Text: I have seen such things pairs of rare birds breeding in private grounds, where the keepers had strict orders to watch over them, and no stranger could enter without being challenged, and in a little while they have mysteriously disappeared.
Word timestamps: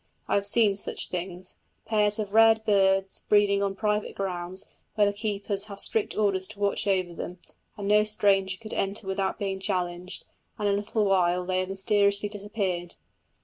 I 0.27 0.33
have 0.33 0.47
seen 0.47 0.75
such 0.75 1.09
things 1.09 1.57
pairs 1.85 2.17
of 2.17 2.33
rare 2.33 2.55
birds 2.55 3.21
breeding 3.29 3.61
in 3.61 3.75
private 3.75 4.15
grounds, 4.15 4.65
where 4.95 5.05
the 5.05 5.13
keepers 5.13 5.65
had 5.65 5.79
strict 5.79 6.17
orders 6.17 6.47
to 6.47 6.59
watch 6.59 6.87
over 6.87 7.13
them, 7.13 7.37
and 7.77 7.87
no 7.87 8.03
stranger 8.03 8.57
could 8.57 8.73
enter 8.73 9.05
without 9.05 9.37
being 9.37 9.59
challenged, 9.59 10.25
and 10.57 10.67
in 10.67 10.73
a 10.73 10.77
little 10.77 11.05
while 11.05 11.45
they 11.45 11.59
have 11.59 11.69
mysteriously 11.69 12.29
disappeared. 12.29 12.95